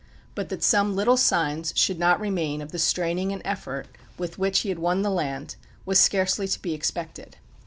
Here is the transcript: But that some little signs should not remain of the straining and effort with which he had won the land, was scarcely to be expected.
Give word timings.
But 0.33 0.49
that 0.49 0.63
some 0.63 0.95
little 0.95 1.15
signs 1.15 1.73
should 1.77 1.99
not 1.99 2.19
remain 2.19 2.59
of 2.63 2.71
the 2.71 2.79
straining 2.79 3.31
and 3.31 3.39
effort 3.45 3.87
with 4.17 4.39
which 4.39 4.61
he 4.61 4.69
had 4.69 4.79
won 4.79 5.03
the 5.03 5.11
land, 5.11 5.57
was 5.85 5.99
scarcely 5.99 6.47
to 6.47 6.59
be 6.59 6.73
expected. 6.73 7.37